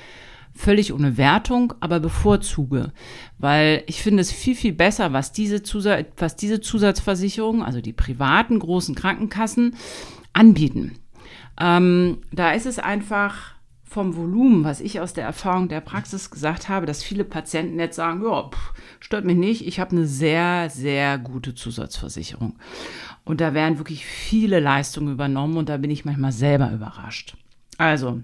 völlig 0.54 0.94
ohne 0.94 1.18
Wertung, 1.18 1.74
aber 1.82 2.00
bevorzuge, 2.00 2.94
weil 3.38 3.84
ich 3.88 4.01
finde 4.01 4.22
es 4.22 4.32
viel, 4.32 4.56
viel 4.56 4.72
besser, 4.72 5.12
was 5.12 5.34
diese, 5.34 5.63
Zusatz, 5.63 6.06
was 6.18 6.38
diese 6.38 6.62
Zusatzversicherungen, 6.62 7.62
also 7.62 7.82
die 7.82 7.94
privaten 7.94 8.60
großen 8.60 8.96
Krankenkassen, 8.96 9.75
anbieten. 10.32 10.98
Ähm, 11.60 12.20
da 12.32 12.52
ist 12.52 12.66
es 12.66 12.80
einfach 12.80 13.56
vom 13.84 14.16
Volumen, 14.18 14.64
was 14.64 14.82
ich 14.82 15.00
aus 15.00 15.14
der 15.14 15.24
Erfahrung 15.24 15.70
der 15.70 15.80
Praxis 15.80 16.30
gesagt 16.30 16.68
habe, 16.68 16.86
dass 16.86 17.04
viele 17.04 17.24
Patienten 17.24 17.80
jetzt 17.80 17.96
sagen, 17.96 18.24
ja, 18.24 18.50
stört 19.00 19.24
mich 19.24 19.38
nicht, 19.38 19.66
ich 19.66 19.80
habe 19.80 19.92
eine 19.92 20.06
sehr, 20.06 20.70
sehr 20.70 21.18
gute 21.18 21.56
Zusatzversicherung. 21.56 22.56
Und 23.24 23.42
da 23.42 23.54
werden 23.54 23.78
wirklich 23.78 24.06
viele 24.06 24.60
Leistungen 24.60 25.14
übernommen 25.14 25.56
und 25.58 25.70
da 25.70 25.78
bin 25.78 25.92
ich 25.92 26.04
manchmal 26.04 26.34
selber 26.34 26.72
überrascht. 26.72 27.38
Also, 27.78 28.22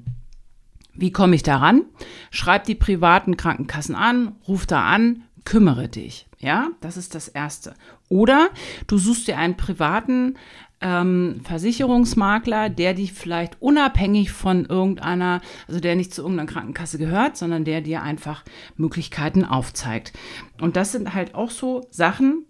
wie 0.93 1.11
komme 1.11 1.35
ich 1.35 1.43
daran? 1.43 1.85
Schreib 2.31 2.65
die 2.65 2.75
privaten 2.75 3.37
Krankenkassen 3.37 3.95
an, 3.95 4.35
ruf 4.47 4.65
da 4.65 4.83
an, 4.83 5.23
kümmere 5.45 5.87
dich. 5.87 6.27
Ja, 6.39 6.69
das 6.81 6.97
ist 6.97 7.15
das 7.15 7.27
Erste. 7.27 7.75
Oder 8.09 8.49
du 8.87 8.97
suchst 8.97 9.27
dir 9.27 9.37
einen 9.37 9.57
privaten 9.57 10.35
ähm, 10.81 11.41
Versicherungsmakler, 11.43 12.69
der 12.69 12.93
dich 12.93 13.13
vielleicht 13.13 13.61
unabhängig 13.61 14.31
von 14.31 14.65
irgendeiner, 14.65 15.41
also 15.67 15.79
der 15.79 15.95
nicht 15.95 16.13
zu 16.13 16.21
irgendeiner 16.21 16.51
Krankenkasse 16.51 16.97
gehört, 16.97 17.37
sondern 17.37 17.65
der 17.65 17.81
dir 17.81 18.01
einfach 18.01 18.43
Möglichkeiten 18.77 19.45
aufzeigt. 19.45 20.13
Und 20.59 20.75
das 20.75 20.91
sind 20.91 21.13
halt 21.13 21.35
auch 21.35 21.51
so 21.51 21.87
Sachen, 21.91 22.45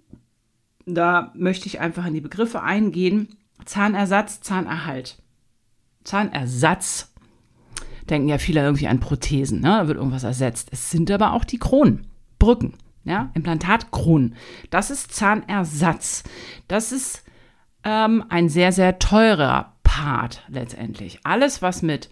da 0.86 1.32
möchte 1.36 1.68
ich 1.68 1.80
einfach 1.80 2.06
in 2.06 2.14
die 2.14 2.22
Begriffe 2.22 2.62
eingehen. 2.62 3.38
Zahnersatz, 3.66 4.42
Zahnerhalt. 4.42 5.22
Zahnersatz. 6.04 7.14
Denken 8.10 8.30
ja 8.30 8.40
viele 8.40 8.62
irgendwie 8.62 8.88
an 8.88 9.00
Prothesen, 9.00 9.62
ne? 9.62 9.70
Da 9.70 9.88
wird 9.88 9.98
irgendwas 9.98 10.24
ersetzt. 10.24 10.70
Es 10.72 10.90
sind 10.90 11.12
aber 11.12 11.34
auch 11.34 11.46
die 11.46 11.60
Kronen, 11.60 12.08
Brücken, 12.40 12.74
ja, 13.04 13.30
Implantatkronen. 13.36 14.36
Das 14.70 14.90
ist 14.90 15.14
Zahnersatz. 15.14 16.24
Das 16.68 16.92
ist 16.92 17.24
ähm, 17.84 18.24
ein 18.30 18.50
sehr, 18.50 18.72
sehr 18.72 19.00
teurer 19.00 19.74
Part 19.84 20.44
letztendlich. 20.48 21.20
Alles, 21.24 21.62
was 21.62 21.82
mit 21.82 22.10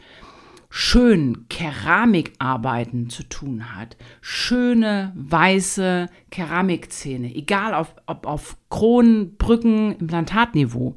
schönen 0.70 1.48
Keramikarbeiten 1.50 3.10
zu 3.10 3.24
tun 3.24 3.76
hat. 3.76 3.98
Schöne, 4.22 5.14
weiße 5.16 6.08
Keramikzähne, 6.30 7.34
egal 7.34 7.74
auf, 7.74 7.96
ob 8.06 8.28
auf 8.28 8.58
Kronen, 8.70 9.36
Brücken, 9.38 9.94
Implantatniveau. 9.94 10.96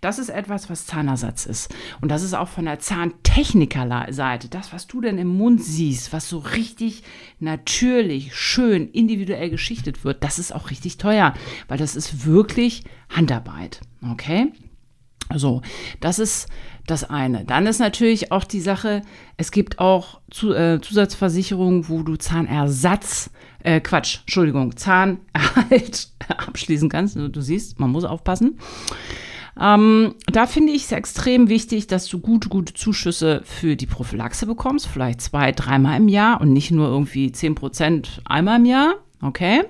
Das 0.00 0.18
ist 0.18 0.28
etwas, 0.28 0.70
was 0.70 0.86
Zahnersatz 0.86 1.46
ist. 1.46 1.74
Und 2.00 2.10
das 2.10 2.22
ist 2.22 2.34
auch 2.34 2.48
von 2.48 2.64
der 2.64 2.78
Zahntechnikerseite. 2.78 4.48
Das, 4.48 4.72
was 4.72 4.86
du 4.86 5.00
denn 5.00 5.18
im 5.18 5.36
Mund 5.36 5.62
siehst, 5.62 6.12
was 6.12 6.28
so 6.28 6.38
richtig 6.38 7.02
natürlich, 7.40 8.34
schön, 8.36 8.88
individuell 8.88 9.50
geschichtet 9.50 10.04
wird, 10.04 10.22
das 10.22 10.38
ist 10.38 10.54
auch 10.54 10.70
richtig 10.70 10.98
teuer, 10.98 11.34
weil 11.66 11.78
das 11.78 11.96
ist 11.96 12.26
wirklich 12.26 12.84
Handarbeit. 13.08 13.80
Okay? 14.12 14.52
So, 15.34 15.62
das 16.00 16.18
ist 16.18 16.48
das 16.86 17.04
eine. 17.04 17.44
Dann 17.44 17.66
ist 17.66 17.80
natürlich 17.80 18.32
auch 18.32 18.44
die 18.44 18.60
Sache, 18.60 19.02
es 19.36 19.50
gibt 19.50 19.78
auch 19.78 20.20
äh, 20.42 20.80
Zusatzversicherungen, 20.80 21.88
wo 21.88 22.02
du 22.02 22.16
Zahnersatz, 22.16 23.30
äh, 23.62 23.80
Quatsch, 23.80 24.20
Entschuldigung, 24.20 24.76
Zahnerhalt 24.76 26.08
abschließen 26.28 26.88
kannst. 26.88 27.16
Du 27.16 27.40
siehst, 27.40 27.78
man 27.78 27.90
muss 27.90 28.04
aufpassen. 28.04 28.58
Ähm, 29.60 30.14
da 30.26 30.46
finde 30.46 30.72
ich 30.72 30.84
es 30.84 30.92
extrem 30.92 31.48
wichtig, 31.48 31.86
dass 31.88 32.06
du 32.06 32.20
gute, 32.20 32.48
gute 32.48 32.74
Zuschüsse 32.74 33.42
für 33.44 33.76
die 33.76 33.86
Prophylaxe 33.86 34.46
bekommst, 34.46 34.86
vielleicht 34.86 35.20
zwei, 35.20 35.52
dreimal 35.52 35.96
im 35.96 36.08
Jahr 36.08 36.40
und 36.40 36.52
nicht 36.52 36.70
nur 36.70 36.88
irgendwie 36.88 37.32
zehn 37.32 37.54
Prozent 37.54 38.20
einmal 38.24 38.58
im 38.58 38.66
Jahr. 38.66 38.94
Okay. 39.20 39.64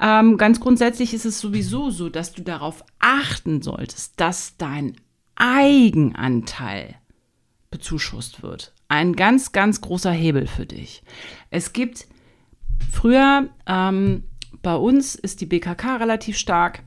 Ähm, 0.00 0.36
ganz 0.36 0.60
grundsätzlich 0.60 1.14
ist 1.14 1.24
es 1.24 1.40
sowieso 1.40 1.90
so, 1.90 2.08
dass 2.08 2.32
du 2.32 2.42
darauf 2.42 2.84
achten 2.98 3.62
solltest, 3.62 4.20
dass 4.20 4.56
dein 4.56 4.96
Eigenanteil 5.36 6.96
bezuschusst 7.70 8.42
wird. 8.42 8.72
Ein 8.88 9.16
ganz, 9.16 9.52
ganz 9.52 9.80
großer 9.80 10.12
Hebel 10.12 10.46
für 10.46 10.66
dich. 10.66 11.02
Es 11.50 11.72
gibt 11.72 12.06
früher, 12.92 13.48
ähm, 13.66 14.24
bei 14.62 14.74
uns 14.76 15.14
ist 15.14 15.40
die 15.40 15.46
BKK 15.46 15.96
relativ 15.96 16.38
stark. 16.38 16.82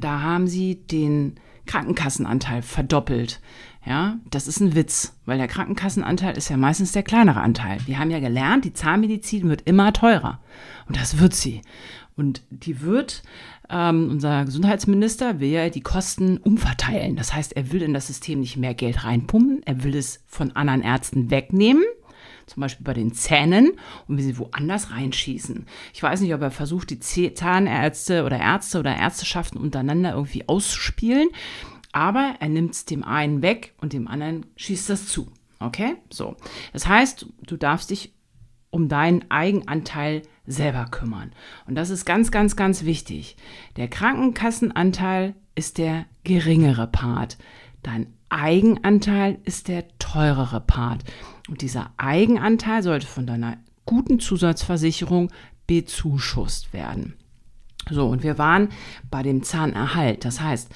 Da 0.00 0.20
haben 0.20 0.46
sie 0.46 0.76
den 0.76 1.38
Krankenkassenanteil 1.66 2.62
verdoppelt. 2.62 3.40
Ja, 3.86 4.18
das 4.30 4.48
ist 4.48 4.60
ein 4.60 4.74
Witz, 4.74 5.14
weil 5.24 5.38
der 5.38 5.48
Krankenkassenanteil 5.48 6.36
ist 6.36 6.50
ja 6.50 6.56
meistens 6.56 6.92
der 6.92 7.02
kleinere 7.02 7.40
Anteil. 7.40 7.78
Wir 7.86 7.98
haben 7.98 8.10
ja 8.10 8.20
gelernt, 8.20 8.64
die 8.64 8.72
Zahnmedizin 8.72 9.48
wird 9.48 9.62
immer 9.62 9.92
teurer. 9.92 10.40
Und 10.88 10.96
das 10.96 11.18
wird 11.18 11.34
sie. 11.34 11.62
Und 12.16 12.42
die 12.50 12.82
wird, 12.82 13.22
ähm, 13.70 14.08
unser 14.10 14.44
Gesundheitsminister 14.44 15.40
will 15.40 15.50
ja 15.50 15.70
die 15.70 15.80
Kosten 15.80 16.36
umverteilen. 16.38 17.16
Das 17.16 17.32
heißt, 17.32 17.56
er 17.56 17.72
will 17.72 17.80
in 17.82 17.94
das 17.94 18.08
System 18.08 18.40
nicht 18.40 18.56
mehr 18.56 18.74
Geld 18.74 19.04
reinpumpen, 19.04 19.62
er 19.64 19.84
will 19.84 19.96
es 19.96 20.24
von 20.26 20.52
anderen 20.52 20.82
Ärzten 20.82 21.30
wegnehmen 21.30 21.84
zum 22.48 22.60
Beispiel 22.60 22.84
bei 22.84 22.94
den 22.94 23.12
Zähnen 23.12 23.72
und 24.06 24.18
wie 24.18 24.22
sie 24.22 24.38
woanders 24.38 24.90
reinschießen. 24.90 25.66
Ich 25.92 26.02
weiß 26.02 26.20
nicht, 26.20 26.34
ob 26.34 26.42
er 26.42 26.50
versucht, 26.50 26.90
die 26.90 27.34
Zahnärzte 27.34 28.24
oder 28.24 28.38
Ärzte 28.38 28.80
oder 28.80 28.96
Ärzteschaften 28.96 29.60
untereinander 29.60 30.14
irgendwie 30.14 30.48
auszuspielen, 30.48 31.28
aber 31.92 32.34
er 32.40 32.48
nimmt 32.48 32.74
es 32.74 32.84
dem 32.84 33.04
einen 33.04 33.42
weg 33.42 33.74
und 33.80 33.92
dem 33.92 34.08
anderen 34.08 34.46
schießt 34.56 34.90
das 34.90 35.06
zu. 35.06 35.30
Okay? 35.60 35.96
So. 36.10 36.36
Das 36.72 36.86
heißt, 36.86 37.26
du 37.46 37.56
darfst 37.56 37.90
dich 37.90 38.12
um 38.70 38.88
deinen 38.88 39.30
Eigenanteil 39.30 40.22
selber 40.46 40.86
kümmern. 40.86 41.32
Und 41.66 41.74
das 41.74 41.90
ist 41.90 42.04
ganz, 42.04 42.30
ganz, 42.30 42.56
ganz 42.56 42.84
wichtig. 42.84 43.36
Der 43.76 43.88
Krankenkassenanteil 43.88 45.34
ist 45.54 45.78
der 45.78 46.06
geringere 46.24 46.86
Part. 46.86 47.38
Dein 47.88 48.12
Eigenanteil 48.28 49.38
ist 49.44 49.68
der 49.68 49.82
teurere 49.98 50.60
Part. 50.60 51.04
Und 51.48 51.62
dieser 51.62 51.90
Eigenanteil 51.96 52.82
sollte 52.82 53.06
von 53.06 53.26
deiner 53.26 53.56
guten 53.86 54.20
Zusatzversicherung 54.20 55.30
bezuschusst 55.66 56.74
werden. 56.74 57.14
So, 57.88 58.06
und 58.06 58.22
wir 58.22 58.36
waren 58.36 58.68
bei 59.10 59.22
dem 59.22 59.42
Zahnerhalt. 59.42 60.26
Das 60.26 60.42
heißt, 60.42 60.70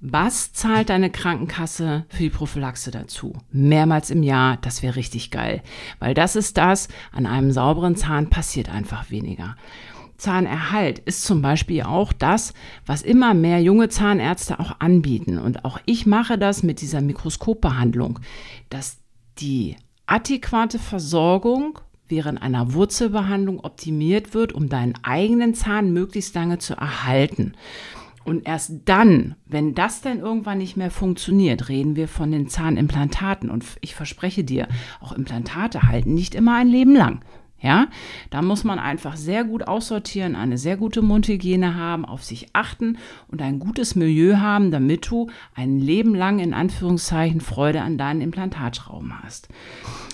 was 0.00 0.54
zahlt 0.54 0.88
deine 0.88 1.10
Krankenkasse 1.10 2.04
für 2.08 2.24
die 2.24 2.30
Prophylaxe 2.30 2.90
dazu? 2.90 3.32
Mehrmals 3.52 4.10
im 4.10 4.24
Jahr, 4.24 4.56
das 4.56 4.82
wäre 4.82 4.96
richtig 4.96 5.30
geil. 5.30 5.62
Weil 6.00 6.14
das 6.14 6.34
ist 6.34 6.56
das, 6.56 6.88
an 7.12 7.26
einem 7.26 7.52
sauberen 7.52 7.94
Zahn 7.94 8.28
passiert 8.28 8.70
einfach 8.70 9.12
weniger. 9.12 9.56
Zahnerhalt 10.18 10.98
ist 11.00 11.24
zum 11.24 11.42
Beispiel 11.42 11.82
auch 11.82 12.12
das, 12.12 12.54
was 12.84 13.02
immer 13.02 13.34
mehr 13.34 13.62
junge 13.62 13.88
Zahnärzte 13.88 14.60
auch 14.60 14.80
anbieten. 14.80 15.38
Und 15.38 15.64
auch 15.64 15.78
ich 15.86 16.06
mache 16.06 16.38
das 16.38 16.62
mit 16.62 16.80
dieser 16.80 17.00
Mikroskopbehandlung, 17.00 18.18
dass 18.70 18.98
die 19.38 19.76
adäquate 20.06 20.78
Versorgung 20.78 21.78
während 22.08 22.40
einer 22.40 22.72
Wurzelbehandlung 22.72 23.60
optimiert 23.60 24.34
wird, 24.34 24.52
um 24.52 24.68
deinen 24.68 24.94
eigenen 25.02 25.54
Zahn 25.54 25.92
möglichst 25.92 26.34
lange 26.34 26.58
zu 26.58 26.74
erhalten. 26.74 27.54
Und 28.24 28.46
erst 28.46 28.72
dann, 28.86 29.36
wenn 29.46 29.74
das 29.74 30.00
dann 30.00 30.18
irgendwann 30.18 30.58
nicht 30.58 30.76
mehr 30.76 30.90
funktioniert, 30.90 31.68
reden 31.68 31.94
wir 31.94 32.08
von 32.08 32.32
den 32.32 32.48
Zahnimplantaten. 32.48 33.50
Und 33.50 33.64
ich 33.80 33.94
verspreche 33.94 34.42
dir, 34.42 34.66
auch 35.00 35.12
Implantate 35.12 35.84
halten 35.84 36.14
nicht 36.14 36.34
immer 36.34 36.56
ein 36.56 36.66
Leben 36.66 36.96
lang. 36.96 37.20
Ja, 37.58 37.88
da 38.28 38.42
muss 38.42 38.64
man 38.64 38.78
einfach 38.78 39.16
sehr 39.16 39.42
gut 39.42 39.66
aussortieren, 39.66 40.36
eine 40.36 40.58
sehr 40.58 40.76
gute 40.76 41.00
Mundhygiene 41.00 41.74
haben, 41.74 42.04
auf 42.04 42.22
sich 42.22 42.48
achten 42.52 42.98
und 43.28 43.40
ein 43.40 43.58
gutes 43.58 43.94
Milieu 43.94 44.36
haben, 44.36 44.70
damit 44.70 45.10
du 45.10 45.30
ein 45.54 45.78
Leben 45.78 46.14
lang 46.14 46.38
in 46.38 46.52
Anführungszeichen 46.52 47.40
Freude 47.40 47.80
an 47.80 47.96
deinen 47.96 48.20
Implantatschrauben 48.20 49.22
hast. 49.22 49.48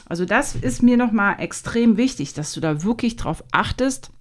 Also 0.08 0.24
das 0.24 0.54
ist 0.54 0.84
mir 0.84 0.96
nochmal 0.96 1.36
extrem 1.40 1.96
wichtig, 1.96 2.32
dass 2.32 2.52
du 2.52 2.60
da 2.60 2.84
wirklich 2.84 3.16
drauf 3.16 3.42
achtest. 3.50 4.12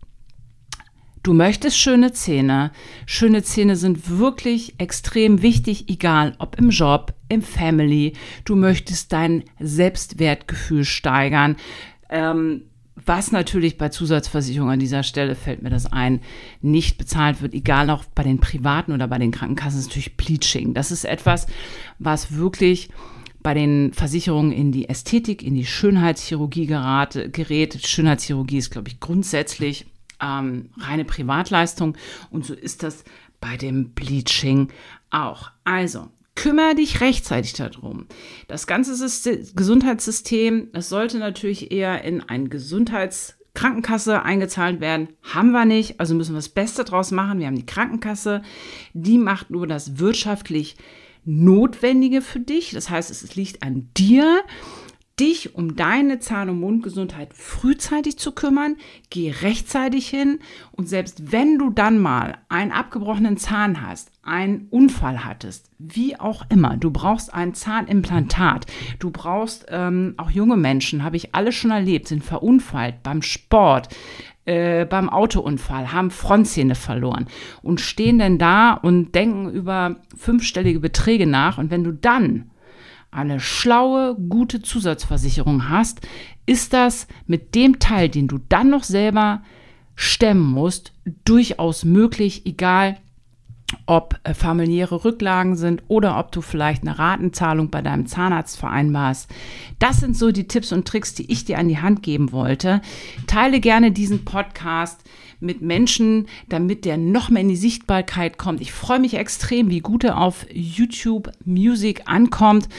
Du 1.21 1.33
möchtest 1.33 1.77
schöne 1.77 2.13
Zähne. 2.13 2.71
Schöne 3.05 3.43
Zähne 3.43 3.75
sind 3.75 4.09
wirklich 4.09 4.79
extrem 4.79 5.43
wichtig, 5.43 5.87
egal 5.89 6.33
ob 6.39 6.57
im 6.57 6.71
Job, 6.71 7.13
im 7.29 7.43
Family. 7.43 8.13
Du 8.45 8.55
möchtest 8.55 9.13
dein 9.13 9.43
Selbstwertgefühl 9.59 10.83
steigern. 10.83 11.57
Ähm, 12.09 12.70
was 13.05 13.31
natürlich 13.31 13.77
bei 13.77 13.89
Zusatzversicherungen 13.89 14.73
an 14.73 14.79
dieser 14.79 15.03
Stelle 15.03 15.35
fällt 15.35 15.61
mir 15.61 15.69
das 15.69 15.91
ein, 15.91 16.21
nicht 16.61 16.97
bezahlt 16.97 17.41
wird, 17.41 17.53
egal 17.53 17.89
auch 17.89 18.05
bei 18.05 18.23
den 18.23 18.39
privaten 18.39 18.91
oder 18.91 19.07
bei 19.07 19.17
den 19.17 19.31
Krankenkassen, 19.31 19.79
ist 19.79 19.87
natürlich 19.87 20.17
Bleaching. 20.17 20.73
Das 20.73 20.91
ist 20.91 21.05
etwas, 21.05 21.47
was 21.99 22.35
wirklich 22.35 22.89
bei 23.43 23.53
den 23.53 23.93
Versicherungen 23.93 24.51
in 24.51 24.71
die 24.71 24.87
Ästhetik, 24.87 25.43
in 25.43 25.55
die 25.55 25.65
Schönheitschirurgie 25.65 26.67
gerate, 26.67 27.29
gerät. 27.29 27.85
Schönheitschirurgie 27.85 28.57
ist, 28.57 28.69
glaube 28.69 28.89
ich, 28.89 28.99
grundsätzlich 28.99 29.85
ähm, 30.21 30.69
reine 30.77 31.05
Privatleistung 31.05 31.97
und 32.29 32.45
so 32.45 32.53
ist 32.53 32.83
das 32.83 33.03
bei 33.39 33.57
dem 33.57 33.91
Bleaching 33.91 34.69
auch. 35.09 35.49
Also, 35.63 36.09
kümmere 36.41 36.73
dich 36.73 37.01
rechtzeitig 37.01 37.53
darum. 37.53 38.07
Das 38.47 38.65
ganze 38.65 38.95
System, 38.95 39.45
Gesundheitssystem, 39.55 40.69
das 40.73 40.89
sollte 40.89 41.19
natürlich 41.19 41.71
eher 41.71 42.03
in 42.03 42.21
ein 42.21 42.49
Gesundheitskrankenkasse 42.49 44.23
eingezahlt 44.23 44.81
werden. 44.81 45.09
Haben 45.21 45.51
wir 45.51 45.65
nicht, 45.65 45.99
also 45.99 46.15
müssen 46.15 46.33
wir 46.33 46.39
das 46.39 46.49
Beste 46.49 46.83
draus 46.83 47.11
machen. 47.11 47.37
Wir 47.37 47.45
haben 47.45 47.57
die 47.57 47.65
Krankenkasse, 47.67 48.41
die 48.93 49.19
macht 49.19 49.51
nur 49.51 49.67
das 49.67 49.99
wirtschaftlich 49.99 50.77
Notwendige 51.25 52.23
für 52.23 52.39
dich. 52.39 52.71
Das 52.71 52.89
heißt, 52.89 53.11
es 53.11 53.35
liegt 53.35 53.61
an 53.61 53.91
dir, 53.95 54.41
dich 55.21 55.53
um 55.55 55.75
deine 55.75 56.19
Zahn- 56.19 56.49
und 56.49 56.59
Mundgesundheit 56.59 57.33
frühzeitig 57.33 58.17
zu 58.17 58.31
kümmern. 58.31 58.75
Geh 59.11 59.29
rechtzeitig 59.29 60.09
hin 60.09 60.39
und 60.71 60.89
selbst 60.89 61.31
wenn 61.31 61.59
du 61.59 61.69
dann 61.69 61.99
mal 61.99 62.39
einen 62.49 62.71
abgebrochenen 62.71 63.37
Zahn 63.37 63.85
hast, 63.85 64.11
einen 64.23 64.67
Unfall 64.71 65.23
hattest, 65.23 65.69
wie 65.77 66.19
auch 66.19 66.45
immer, 66.49 66.75
du 66.75 66.89
brauchst 66.89 67.33
ein 67.33 67.53
Zahnimplantat, 67.53 68.65
du 68.97 69.11
brauchst 69.11 69.67
ähm, 69.69 70.15
auch 70.17 70.31
junge 70.31 70.57
Menschen, 70.57 71.03
habe 71.03 71.17
ich 71.17 71.35
alle 71.35 71.51
schon 71.51 71.71
erlebt, 71.71 72.07
sind 72.07 72.23
verunfallt 72.23 73.03
beim 73.03 73.21
Sport, 73.21 73.89
äh, 74.45 74.85
beim 74.85 75.07
Autounfall, 75.07 75.93
haben 75.93 76.09
Frontzähne 76.09 76.73
verloren 76.73 77.27
und 77.61 77.79
stehen 77.79 78.17
dann 78.17 78.39
da 78.39 78.73
und 78.73 79.13
denken 79.13 79.51
über 79.51 79.97
fünfstellige 80.17 80.79
Beträge 80.79 81.27
nach. 81.27 81.59
Und 81.59 81.69
wenn 81.69 81.83
du 81.83 81.91
dann 81.93 82.49
eine 83.11 83.39
schlaue, 83.39 84.15
gute 84.15 84.61
Zusatzversicherung 84.61 85.69
hast, 85.69 86.01
ist 86.45 86.73
das 86.73 87.07
mit 87.27 87.55
dem 87.55 87.79
Teil, 87.79 88.09
den 88.09 88.27
du 88.27 88.39
dann 88.49 88.69
noch 88.69 88.83
selber 88.83 89.43
stemmen 89.95 90.49
musst, 90.51 90.93
durchaus 91.25 91.83
möglich, 91.85 92.45
egal 92.45 92.97
ob 93.85 94.19
äh, 94.23 94.33
familiäre 94.33 95.05
Rücklagen 95.05 95.55
sind 95.55 95.83
oder 95.87 96.17
ob 96.17 96.31
du 96.31 96.41
vielleicht 96.41 96.81
eine 96.81 96.97
Ratenzahlung 96.97 97.69
bei 97.69 97.81
deinem 97.81 98.05
Zahnarzt 98.05 98.57
vereinbarst. 98.57 99.29
Das 99.79 99.97
sind 99.97 100.17
so 100.17 100.31
die 100.31 100.47
Tipps 100.47 100.71
und 100.71 100.87
Tricks, 100.87 101.13
die 101.13 101.31
ich 101.31 101.45
dir 101.45 101.57
an 101.57 101.69
die 101.69 101.79
Hand 101.79 102.03
geben 102.03 102.31
wollte. 102.31 102.81
Teile 103.27 103.59
gerne 103.59 103.91
diesen 103.91 104.25
Podcast 104.25 105.01
mit 105.41 105.61
Menschen, 105.61 106.27
damit 106.47 106.85
der 106.85 106.97
noch 106.97 107.29
mehr 107.29 107.41
in 107.41 107.49
die 107.49 107.55
Sichtbarkeit 107.55 108.37
kommt. 108.37 108.61
Ich 108.61 108.71
freue 108.71 108.99
mich 108.99 109.15
extrem, 109.15 109.69
wie 109.69 109.81
gut 109.81 110.03
er 110.03 110.17
auf 110.17 110.45
YouTube 110.51 111.31
Music 111.43 112.03
ankommt. 112.05 112.69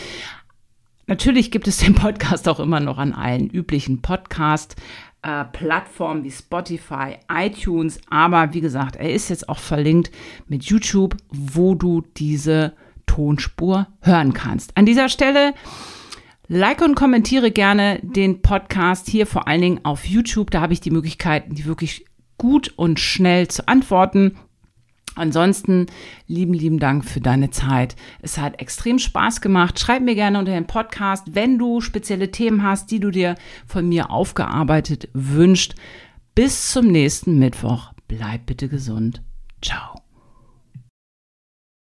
Natürlich 1.06 1.50
gibt 1.50 1.68
es 1.68 1.78
den 1.78 1.94
Podcast 1.94 2.48
auch 2.48 2.60
immer 2.60 2.80
noch 2.80 2.98
an 2.98 3.12
allen 3.12 3.50
üblichen 3.50 4.00
Podcast 4.00 4.76
Plattformen 5.52 6.24
wie 6.24 6.32
Spotify, 6.32 7.16
iTunes, 7.32 8.00
aber 8.10 8.54
wie 8.54 8.60
gesagt, 8.60 8.96
er 8.96 9.12
ist 9.12 9.28
jetzt 9.28 9.48
auch 9.48 9.60
verlinkt 9.60 10.10
mit 10.48 10.64
YouTube, 10.64 11.16
wo 11.28 11.76
du 11.76 12.02
diese 12.16 12.72
Tonspur 13.06 13.86
hören 14.00 14.32
kannst. 14.32 14.76
An 14.76 14.84
dieser 14.84 15.08
Stelle 15.08 15.54
like 16.48 16.82
und 16.82 16.96
kommentiere 16.96 17.52
gerne 17.52 18.00
den 18.02 18.42
Podcast 18.42 19.08
hier 19.08 19.28
vor 19.28 19.46
allen 19.46 19.60
Dingen 19.60 19.84
auf 19.84 20.06
YouTube. 20.06 20.50
Da 20.50 20.60
habe 20.60 20.72
ich 20.72 20.80
die 20.80 20.90
Möglichkeit, 20.90 21.44
die 21.50 21.66
wirklich 21.66 22.04
gut 22.42 22.72
und 22.74 22.98
schnell 22.98 23.46
zu 23.46 23.68
antworten. 23.68 24.36
Ansonsten 25.14 25.86
lieben, 26.26 26.54
lieben 26.54 26.80
Dank 26.80 27.04
für 27.04 27.20
deine 27.20 27.50
Zeit. 27.50 27.94
Es 28.20 28.36
hat 28.36 28.60
extrem 28.60 28.98
Spaß 28.98 29.40
gemacht. 29.40 29.78
Schreib 29.78 30.02
mir 30.02 30.16
gerne 30.16 30.40
unter 30.40 30.50
den 30.50 30.66
Podcast, 30.66 31.36
wenn 31.36 31.56
du 31.56 31.80
spezielle 31.80 32.32
Themen 32.32 32.64
hast, 32.64 32.90
die 32.90 32.98
du 32.98 33.12
dir 33.12 33.36
von 33.64 33.88
mir 33.88 34.10
aufgearbeitet 34.10 35.08
wünscht. 35.12 35.76
Bis 36.34 36.72
zum 36.72 36.88
nächsten 36.88 37.38
Mittwoch. 37.38 37.92
Bleib 38.08 38.46
bitte 38.46 38.68
gesund. 38.68 39.22
Ciao. 39.60 40.01